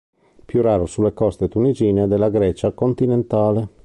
[0.45, 3.69] Più raro sulle coste tunisine e della Grecia continentale.